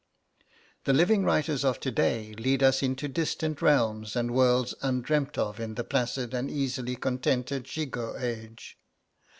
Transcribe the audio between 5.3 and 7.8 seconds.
of in the placid and easily contented